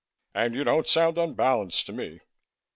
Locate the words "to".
1.85-1.93